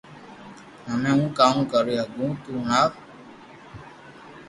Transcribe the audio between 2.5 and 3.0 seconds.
ھڻاو